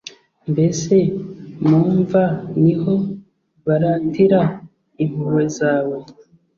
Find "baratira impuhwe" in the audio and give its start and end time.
3.65-5.43